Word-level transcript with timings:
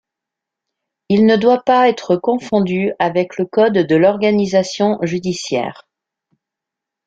Il 1.09 1.27
ne 1.27 1.35
doit 1.35 1.61
pas 1.63 1.87
être 1.87 2.15
confondu 2.15 2.91
avec 2.97 3.37
le 3.37 3.45
code 3.45 3.77
de 3.77 3.95
l'organisation 3.95 4.97
judiciaire. 5.03 5.87